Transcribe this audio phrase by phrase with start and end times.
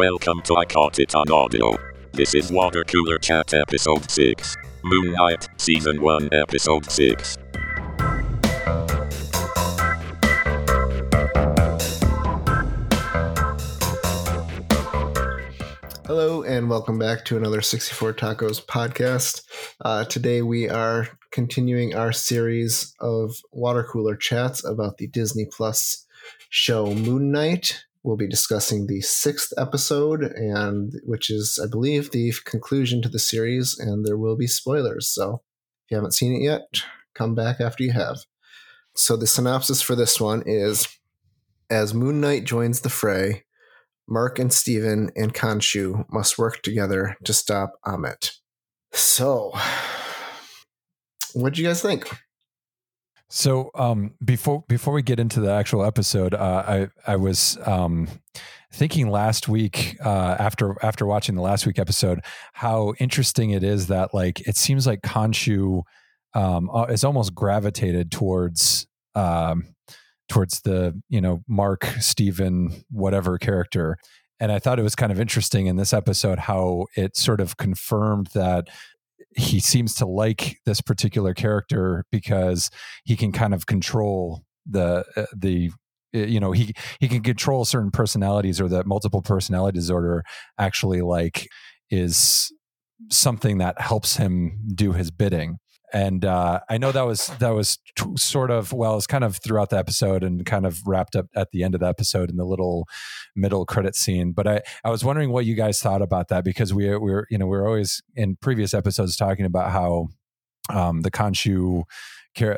[0.00, 1.76] Welcome to I Caught It on Audio.
[2.12, 4.56] This is Water Cooler Chat Episode 6.
[4.82, 7.36] Moon Knight, Season 1, Episode 6.
[16.06, 19.42] Hello, and welcome back to another 64 Tacos podcast.
[19.84, 26.06] Uh, today, we are continuing our series of water cooler chats about the Disney Plus
[26.48, 27.84] show Moon Knight.
[28.02, 33.18] We'll be discussing the sixth episode, and which is, I believe, the conclusion to the
[33.18, 35.08] series, and there will be spoilers.
[35.08, 35.42] So,
[35.84, 36.62] if you haven't seen it yet,
[37.14, 38.20] come back after you have.
[38.96, 40.88] So, the synopsis for this one is
[41.68, 43.44] as Moon Knight joins the fray,
[44.08, 48.32] Mark and Steven and Khonshu must work together to stop Ammit.
[48.92, 49.52] So,
[51.34, 52.10] what do you guys think?
[53.30, 58.08] So um, before before we get into the actual episode, uh, I I was um,
[58.72, 62.20] thinking last week uh, after after watching the last week episode
[62.54, 65.82] how interesting it is that like it seems like Khonshu
[66.34, 69.76] um, uh, is almost gravitated towards um,
[70.28, 73.96] towards the you know Mark Steven whatever character.
[74.40, 77.58] And I thought it was kind of interesting in this episode how it sort of
[77.58, 78.68] confirmed that
[79.36, 82.70] he seems to like this particular character because
[83.04, 85.70] he can kind of control the uh, the
[86.12, 90.24] you know he he can control certain personalities or that multiple personality disorder
[90.58, 91.46] actually like
[91.90, 92.52] is
[93.10, 95.58] something that helps him do his bidding
[95.92, 99.36] and uh, I know that was that was t- sort of well, it's kind of
[99.36, 102.36] throughout the episode and kind of wrapped up at the end of the episode in
[102.36, 102.86] the little
[103.34, 104.32] middle credit scene.
[104.32, 107.26] But I I was wondering what you guys thought about that because we we are
[107.30, 110.08] you know we are always in previous episodes talking about how
[110.68, 111.84] um, the Khonshu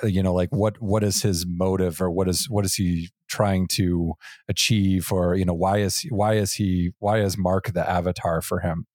[0.05, 3.67] you know like what what is his motive or what is what is he trying
[3.67, 4.13] to
[4.49, 8.61] achieve or you know why is why is he why is mark the avatar for
[8.61, 8.87] him?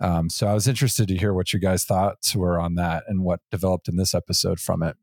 [0.00, 3.22] Um, so i was interested to hear what you guys thoughts were on that and
[3.22, 4.96] what developed in this episode from it.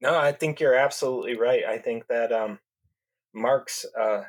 [0.00, 1.64] No i think you're absolutely right.
[1.64, 2.58] I think that um,
[3.32, 4.24] mark's uh,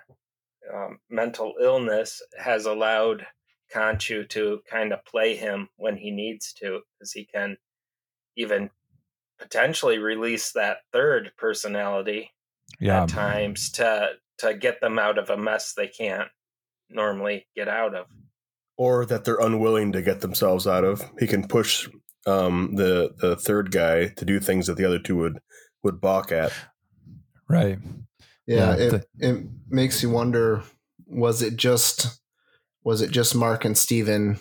[0.74, 3.26] um, mental illness has allowed
[3.74, 7.58] Khonshu to kind of play him when he needs to because he can
[8.36, 8.70] even
[9.40, 12.32] potentially release that third personality
[12.80, 13.04] yeah.
[13.04, 16.30] at times to to get them out of a mess they can't
[16.90, 18.08] normally get out of.
[18.78, 21.02] Or that they're unwilling to get themselves out of.
[21.18, 21.88] He can push
[22.26, 25.40] um, the the third guy to do things that the other two would
[25.84, 26.52] would balk at.
[27.50, 27.78] Right.
[28.48, 30.64] Yeah, yeah it, the- it makes you wonder
[31.08, 32.20] was it just
[32.84, 34.40] was it just mark and steven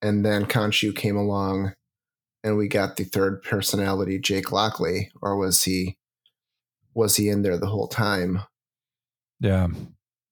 [0.00, 1.74] and then Khonshu came along
[2.44, 5.96] and we got the third personality, Jake Lockley, or was he
[6.94, 8.42] was he in there the whole time?
[9.40, 9.68] Yeah.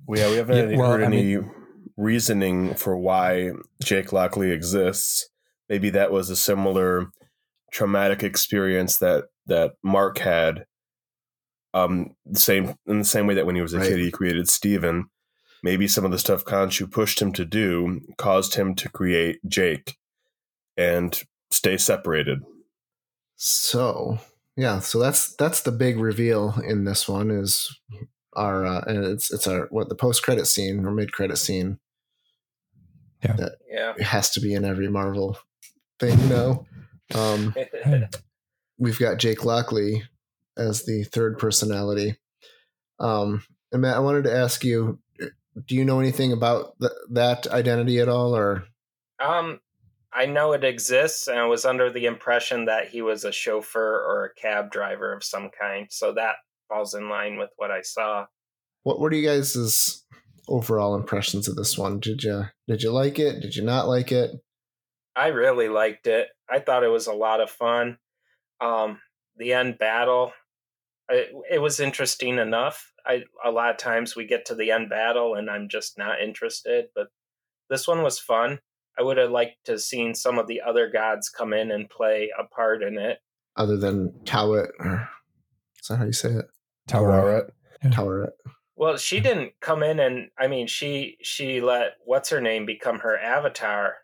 [0.07, 1.51] Well, yeah, we haven't yeah, well, heard I any mean,
[1.97, 5.29] reasoning for why Jake Lockley exists.
[5.69, 7.11] Maybe that was a similar
[7.73, 10.65] traumatic experience that that Mark had.
[11.73, 13.89] Um, the same in the same way that when he was a right.
[13.89, 15.07] kid, he created Steven.
[15.63, 19.97] Maybe some of the stuff Khonshu pushed him to do caused him to create Jake,
[20.77, 22.43] and stay separated.
[23.37, 24.19] So
[24.57, 27.75] yeah, so that's that's the big reveal in this one is
[28.35, 31.79] our uh, and it's it's our what the post credit scene or mid credit scene.
[33.25, 35.39] Yeah, that yeah, it has to be in every Marvel
[35.99, 36.67] thing now.
[37.15, 37.55] Um,
[38.79, 40.05] we've got Jake Lockley
[40.57, 42.17] as the third personality.
[42.99, 44.99] Um, and Matt, I wanted to ask you:
[45.67, 48.65] Do you know anything about th- that identity at all, or?
[49.19, 49.61] Um,
[50.13, 54.05] I know it exists, and I was under the impression that he was a chauffeur
[54.05, 55.87] or a cab driver of some kind.
[55.91, 56.37] So that
[56.69, 58.27] falls in line with what I saw.
[58.83, 60.05] What were you guys'
[60.49, 62.01] overall impressions of this one?
[62.01, 63.41] Did you Did you like it?
[63.41, 64.33] Did you not like it?
[65.15, 66.29] I really liked it.
[66.49, 67.99] I thought it was a lot of fun.
[68.61, 69.01] Um,
[69.37, 70.33] the end battle,
[71.09, 72.93] it, it was interesting enough.
[73.07, 76.21] I a lot of times we get to the end battle and I'm just not
[76.21, 77.09] interested, but
[77.69, 78.61] this one was fun.
[79.01, 81.89] I would have liked to have seen some of the other gods come in and
[81.89, 83.19] play a part in it.
[83.57, 85.09] Other than Tawet, or
[85.81, 86.45] is that how you say it?
[86.87, 87.49] Taweret.
[87.87, 88.33] Taweret.
[88.77, 92.99] Well, she didn't come in and I mean she she let what's her name become
[92.99, 93.95] her avatar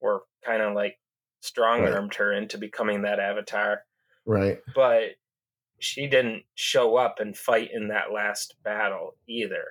[0.00, 0.98] or kind of like
[1.40, 2.16] strong armed right.
[2.16, 3.82] her into becoming that avatar.
[4.26, 4.58] Right.
[4.74, 5.10] But
[5.78, 9.64] she didn't show up and fight in that last battle either.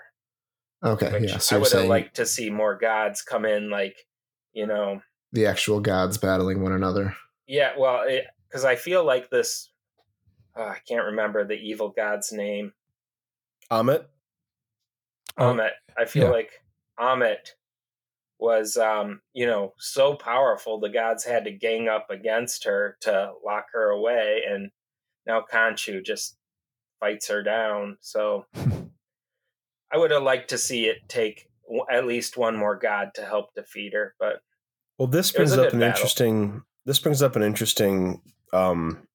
[0.83, 1.37] Okay, yeah.
[1.37, 3.95] So I would have liked to see more gods come in like
[4.53, 5.01] you know
[5.31, 7.15] the actual gods battling one another
[7.47, 8.03] yeah well
[8.47, 9.69] because i feel like this
[10.55, 12.73] oh, i can't remember the evil god's name
[13.71, 14.05] ammit
[15.37, 16.31] ammit i feel yeah.
[16.31, 16.51] like
[16.99, 17.53] ammit
[18.43, 20.77] was, um, you know, so powerful.
[20.77, 24.69] The gods had to gang up against her to lock her away, and
[25.25, 26.35] now Khonshu just
[26.99, 27.97] fights her down.
[28.01, 28.45] So
[29.91, 31.49] I would have liked to see it take
[31.91, 34.41] at least one more god to help defeat her, but
[34.97, 35.87] well, this brings up an battle.
[35.87, 36.61] interesting.
[36.85, 38.21] This brings up an interesting
[38.51, 39.07] um,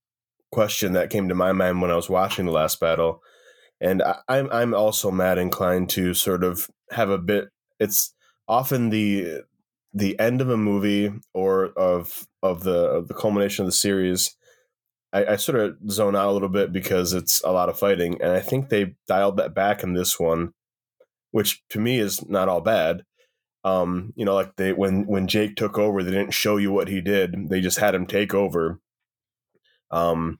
[0.50, 3.22] question that came to my mind when I was watching the last battle,
[3.81, 7.49] and I, I'm I'm also mad inclined to sort of have a bit.
[7.78, 8.12] It's
[8.49, 9.43] often the
[9.94, 14.34] the end of a movie or of of the of the culmination of the series.
[15.12, 18.20] I, I sort of zone out a little bit because it's a lot of fighting,
[18.20, 20.52] and I think they dialed that back in this one,
[21.31, 23.05] which to me is not all bad.
[23.65, 26.89] Um, you know, like they when when Jake took over, they didn't show you what
[26.89, 28.81] he did; they just had him take over.
[29.91, 30.39] Um,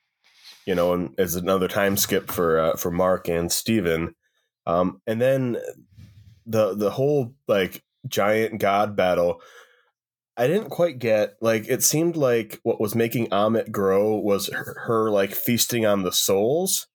[0.67, 4.15] you know, and as another time skip for uh, for Mark and Steven.
[4.67, 5.57] Um, and then
[6.47, 9.41] the the whole like giant god battle
[10.39, 14.77] I didn't quite get like it seemed like what was making Ammit grow was her,
[14.87, 16.87] her like feasting on the souls.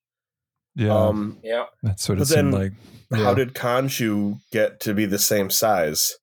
[0.76, 2.72] Yeah, um, yeah, that's what it seemed like.
[3.10, 3.24] Yeah.
[3.24, 6.16] How did Khonshu get to be the same size?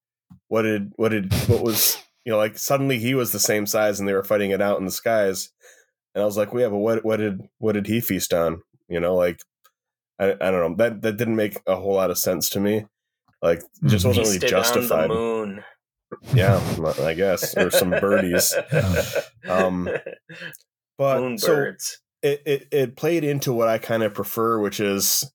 [0.48, 4.00] What did what did what was you know like suddenly he was the same size
[4.00, 5.50] and they were fighting it out in the skies,
[6.13, 8.62] and I was like, well, yeah, but what what did what did he feast on?
[8.89, 9.42] You know, like
[10.19, 12.86] I, I don't know that that didn't make a whole lot of sense to me.
[13.42, 15.09] Like just wasn't really justified.
[15.09, 15.63] moon.
[16.33, 16.62] Yeah,
[17.01, 18.53] I guess, or some birdies.
[19.48, 19.89] Um,
[20.98, 21.74] but so
[22.22, 25.30] it, it it played into what I kind of prefer, which is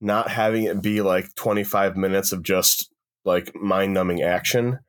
[0.00, 2.92] not having it be like 25 minutes of just
[3.24, 4.80] like mind numbing action.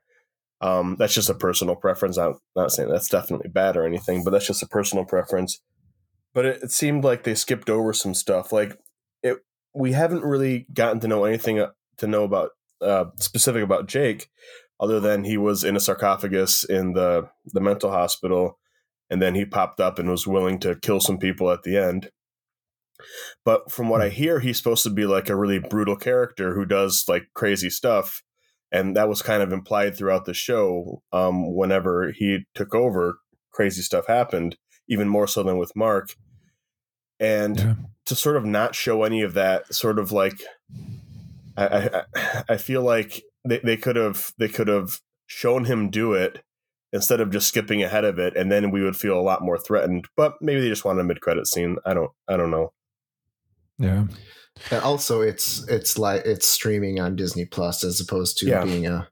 [0.60, 2.18] Um, that's just a personal preference.
[2.18, 5.62] I'm not saying that's definitely bad or anything, but that's just a personal preference.
[6.34, 8.52] But it, it seemed like they skipped over some stuff.
[8.52, 8.78] Like
[9.22, 9.38] it,
[9.76, 12.52] we haven't really gotten to know anything uh, to know about
[12.82, 14.30] uh, specific about Jake,
[14.80, 18.58] other than he was in a sarcophagus in the the mental hospital,
[19.14, 22.10] and then he popped up and was willing to kill some people at the end.
[23.46, 24.16] But from what I hmm.
[24.16, 28.24] hear, he's supposed to be like a really brutal character who does like crazy stuff,
[28.72, 31.04] and that was kind of implied throughout the show.
[31.12, 33.20] Um, whenever he took over,
[33.52, 34.58] crazy stuff happened,
[34.90, 36.16] even more so than with Mark.
[37.20, 37.76] And yeah.
[38.08, 40.42] to sort of not show any of that, sort of like
[41.56, 41.68] I,
[42.16, 46.42] I, I feel like they, they could have they could have shown him do it
[46.94, 49.58] instead of just skipping ahead of it, and then we would feel a lot more
[49.58, 50.08] threatened.
[50.16, 51.78] But maybe they just wanted a mid credit scene.
[51.86, 52.72] I don't I don't know.
[53.78, 54.06] Yeah.
[54.72, 58.64] And also, it's it's like it's streaming on Disney Plus as opposed to yeah.
[58.64, 59.10] being a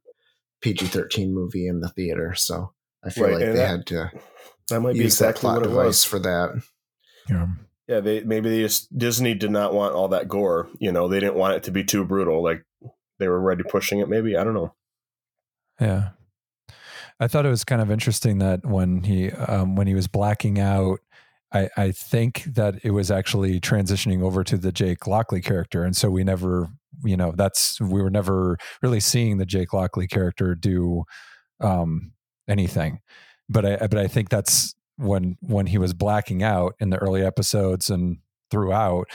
[0.61, 2.35] PG thirteen movie in the theater.
[2.35, 2.73] So
[3.03, 3.33] I feel right.
[3.33, 4.11] like and they that, had to
[4.69, 6.61] that might be exactly that plot device for that.
[7.27, 7.47] Yeah
[7.91, 10.69] yeah, they maybe they just Disney did not want all that gore.
[10.79, 12.41] You know, they didn't want it to be too brutal.
[12.41, 12.63] Like
[13.19, 14.07] they were already pushing it.
[14.07, 14.73] Maybe I don't know.
[15.77, 16.09] Yeah,
[17.21, 20.59] I thought it was kind of interesting that when he um, when he was blacking
[20.59, 20.99] out,
[21.53, 25.95] I, I think that it was actually transitioning over to the Jake Lockley character, and
[25.95, 26.67] so we never,
[27.03, 31.03] you know, that's we were never really seeing the Jake Lockley character do
[31.59, 32.13] um,
[32.49, 33.01] anything.
[33.47, 37.23] But I but I think that's when when he was blacking out in the early
[37.23, 38.17] episodes and
[38.49, 39.05] throughout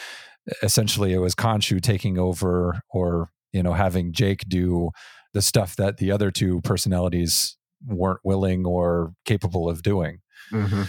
[0.63, 4.91] essentially it was Khonshu taking over or you know having Jake do
[5.33, 10.21] the stuff that the other two personalities weren't willing or capable of doing.
[10.53, 10.83] Mm-hmm.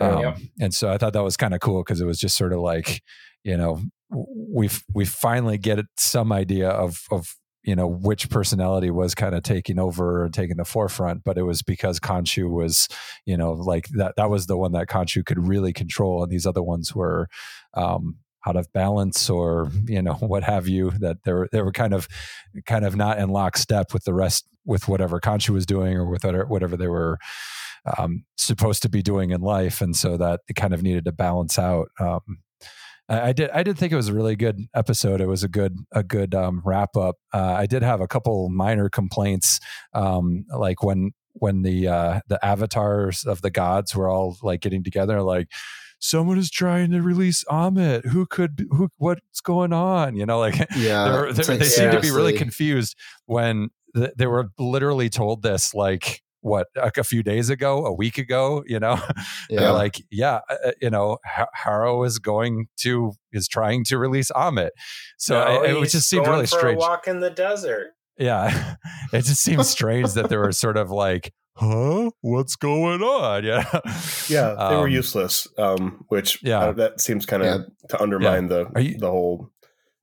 [0.00, 0.22] Um,
[0.60, 2.60] And so I thought that was kind of cool because it was just sort of
[2.60, 3.02] like,
[3.44, 9.14] you know, we've we finally get some idea of of you know which personality was
[9.14, 12.88] kind of taking over and taking the forefront but it was because Khonshu was
[13.26, 16.46] you know like that that was the one that Khonshu could really control and these
[16.46, 17.28] other ones were
[17.74, 18.16] um
[18.46, 21.94] out of balance or you know what have you that they were they were kind
[21.94, 22.08] of
[22.66, 26.24] kind of not in lockstep with the rest with whatever Khonshu was doing or with
[26.24, 27.18] whatever they were
[27.96, 31.12] um, supposed to be doing in life and so that it kind of needed to
[31.12, 32.20] balance out um,
[33.10, 33.50] I did.
[33.50, 35.20] I did think it was a really good episode.
[35.20, 37.16] It was a good a good um, wrap up.
[37.34, 39.58] Uh, I did have a couple minor complaints,
[39.94, 44.84] um, like when when the uh, the avatars of the gods were all like getting
[44.84, 45.48] together, like
[46.00, 48.06] someone is trying to release Ammit.
[48.06, 48.66] Who could?
[48.70, 48.88] Who?
[48.96, 50.16] What's going on?
[50.16, 54.26] You know, like yeah, they, like, they seem to be really confused when th- they
[54.26, 58.80] were literally told this like what like a few days ago, a week ago, you
[58.80, 58.98] know,
[59.50, 59.60] yeah.
[59.60, 61.18] they're like, yeah, uh, uh you know,
[61.52, 64.70] Harrow is going to is trying to release Ammit,
[65.18, 66.78] so no, I, it just seemed really strange.
[66.78, 67.92] walk in the desert.
[68.18, 68.74] Yeah,
[69.12, 73.44] it just seems strange that there were sort of like, huh, what's going on?
[73.44, 73.64] Yeah,
[74.28, 75.46] yeah, they um, were useless.
[75.58, 77.86] Um, which yeah, uh, that seems kind of yeah.
[77.88, 78.64] to undermine yeah.
[78.72, 79.50] the you, the whole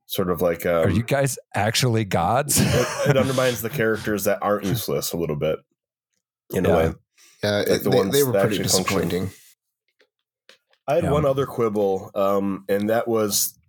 [0.10, 2.58] Sort of like um, are you guys actually gods?
[2.62, 5.60] it, it, undermines the characters that aren't useless a little bit,
[6.54, 6.72] in yeah.
[6.72, 6.94] a way.
[7.44, 9.28] Yeah, like the they, ones they were pretty disappointing.
[9.28, 9.42] Function.
[10.88, 11.12] I had yeah.
[11.12, 13.60] one other quibble, um, and that was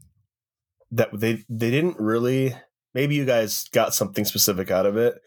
[0.93, 2.55] that they they didn't really.
[2.95, 5.21] Maybe you guys got something specific out of it,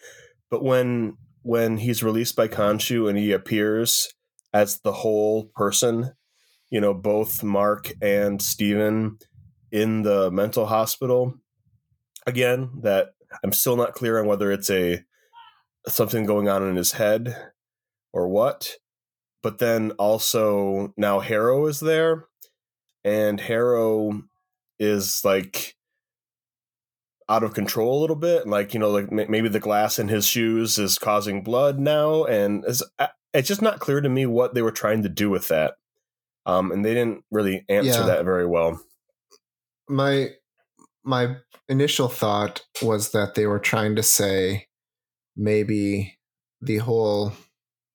[0.50, 4.14] but when when he's released by Khonshu and he appears
[4.54, 6.14] as the whole person,
[6.70, 9.18] you know, both Mark and Steven
[9.72, 11.36] in the mental hospital.
[12.28, 15.04] Again, that I'm still not clear on whether it's a
[15.88, 17.36] something going on in his head
[18.14, 18.76] or what.
[19.42, 22.26] But then also now Harrow is there,
[23.04, 24.22] and Harrow
[24.78, 25.76] is like
[27.32, 30.08] out of control a little bit and like you know like maybe the glass in
[30.08, 32.84] his shoes is causing blood now and it's,
[33.34, 35.76] it's just not clear to me what they were trying to do with that
[36.46, 38.06] um and they didn't really answer yeah.
[38.06, 38.82] that very well
[39.88, 40.30] my
[41.04, 41.38] my
[41.70, 44.68] initial thought was that they were trying to say
[45.36, 46.18] maybe
[46.62, 47.34] the whole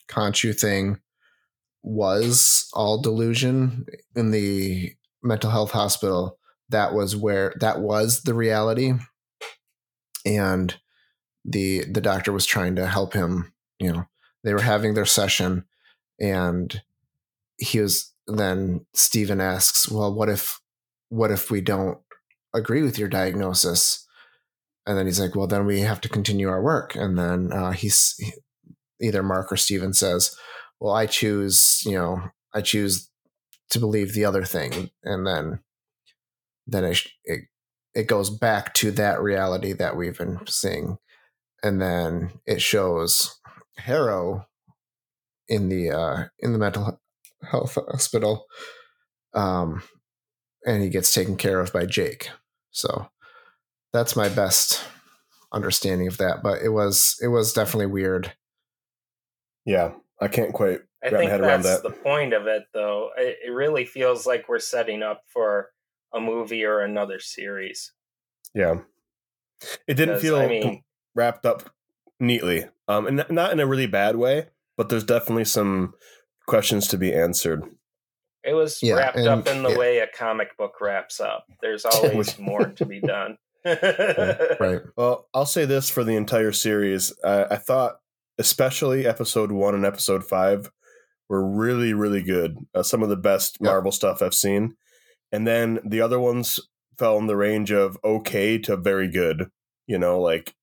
[0.09, 0.99] Khonshu thing
[1.83, 6.39] was all delusion in the mental health hospital.
[6.69, 8.95] That was where that was the reality,
[10.27, 10.75] and
[11.45, 13.53] the the doctor was trying to help him.
[13.79, 14.05] You know,
[14.45, 15.65] they were having their session,
[16.21, 16.83] and
[17.59, 18.13] he was.
[18.29, 20.61] Then Steven asks, "Well, what if
[21.09, 21.99] what if we don't
[22.55, 24.07] agree with your diagnosis?
[24.87, 26.95] And then he's like, well, then we have to continue our work.
[26.95, 28.19] And then uh, he's
[29.01, 30.37] either Mark or Steven says,
[30.81, 32.23] well, I choose, you know,
[32.55, 33.11] I choose
[33.71, 34.91] to believe the other thing.
[35.03, 35.61] And then,
[36.67, 37.41] then it, it,
[37.97, 40.99] it goes back to that reality that we've been seeing.
[41.63, 43.41] And then it shows
[43.79, 44.47] Harrow
[45.49, 47.01] in the, uh, in the mental
[47.51, 48.45] health hospital.
[49.33, 49.83] Um,
[50.67, 52.29] and he gets taken care of by Jake.
[52.71, 53.09] So
[53.95, 54.85] that's my best
[55.51, 56.43] understanding of that.
[56.43, 58.33] But it was it was definitely weird.
[59.65, 61.83] Yeah, I can't quite wrap I think that's that.
[61.83, 63.11] the point of it, though.
[63.17, 65.71] It, it really feels like we're setting up for
[66.15, 67.93] a movie or another series.
[68.55, 68.81] Yeah,
[69.87, 70.83] it didn't feel I mean,
[71.15, 71.71] wrapped up
[72.21, 74.47] neatly, um, and not in a really bad way.
[74.77, 75.95] But there's definitely some
[76.47, 77.65] questions to be answered.
[78.45, 79.77] It was yeah, wrapped and, up in the yeah.
[79.77, 81.47] way a comic book wraps up.
[81.61, 83.39] There's always more to be done.
[83.65, 84.83] right.
[84.97, 87.13] Well, I'll say this for the entire series.
[87.25, 87.97] Uh, I thought,
[88.39, 90.71] especially episode one and episode five,
[91.29, 92.59] were really, really good.
[92.73, 93.73] Uh, some of the best yep.
[93.73, 94.77] Marvel stuff I've seen.
[95.33, 96.61] And then the other ones
[96.99, 99.51] fell in the range of okay to very good.
[99.87, 100.55] You know, like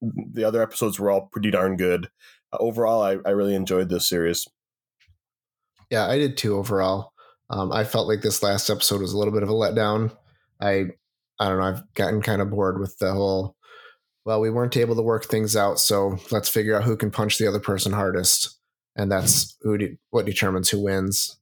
[0.00, 2.10] the other episodes were all pretty darn good.
[2.52, 4.46] Uh, overall, I, I really enjoyed this series.
[5.90, 7.12] Yeah, I did too overall.
[7.50, 10.16] Um, I felt like this last episode was a little bit of a letdown.
[10.60, 10.86] I
[11.38, 13.56] I don't know, I've gotten kind of bored with the whole
[14.24, 17.38] well, we weren't able to work things out, so let's figure out who can punch
[17.38, 18.58] the other person hardest.
[18.94, 21.40] And that's who de- what determines who wins.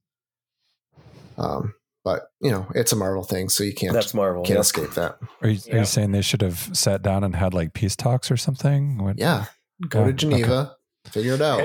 [1.37, 4.91] Um, but you know, it's a Marvel thing, so you can't that's Marvel can't escape
[4.91, 5.17] that.
[5.41, 8.31] Are you, are you saying they should have sat down and had like peace talks
[8.31, 8.97] or something?
[8.97, 9.17] What?
[9.17, 9.45] Yeah,
[9.87, 11.11] go to Geneva, okay.
[11.11, 11.61] figure it out.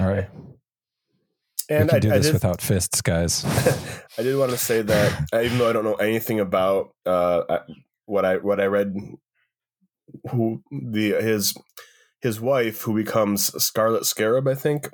[0.00, 0.28] All right.
[1.70, 3.44] And we can I, do this did, without fists, guys.
[4.18, 7.58] I did want to say that even though I don't know anything about uh,
[8.06, 8.96] what I what I read,
[10.30, 11.54] who the his
[12.22, 14.88] his wife who becomes Scarlet Scarab, I think,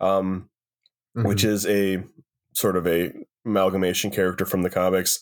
[0.00, 0.50] um,
[1.16, 1.28] mm-hmm.
[1.28, 2.02] which is a
[2.52, 3.12] sort of a
[3.44, 5.20] amalgamation character from the comics.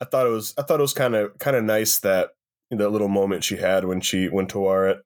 [0.00, 2.30] I thought it was I thought it was kind of kind of nice that
[2.70, 4.98] that little moment she had when she when Taweret,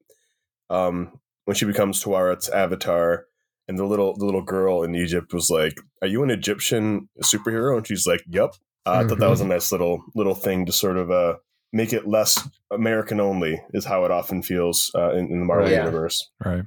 [0.70, 3.26] um, when she becomes Taweret's avatar
[3.68, 7.76] and the little the little girl in Egypt was like, "Are you an Egyptian superhero?"
[7.76, 8.54] And she's like, "Yep."
[8.86, 9.04] Uh, mm-hmm.
[9.04, 9.52] I thought that was a mm-hmm.
[9.52, 11.36] nice little little thing to sort of uh,
[11.72, 15.70] make it less American only, is how it often feels uh, in, in, the Marvel
[15.70, 15.84] yeah.
[15.84, 16.30] universe.
[16.44, 16.64] Right.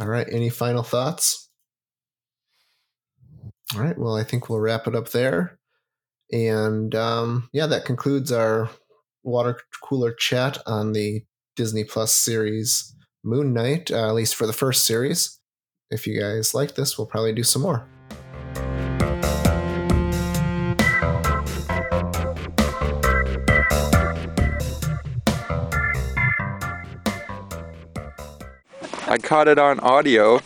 [0.00, 0.26] All right.
[0.30, 1.50] Any final thoughts?
[3.74, 3.96] All right.
[3.96, 5.58] Well, I think we'll wrap it up there.
[6.30, 8.70] And um, yeah, that concludes our
[9.22, 11.24] water cooler chat on the
[11.56, 15.38] Disney Plus series Moon Knight, uh, at least for the first series
[15.92, 17.86] if you guys like this, we'll probably do some more.
[29.06, 30.40] I caught it on audio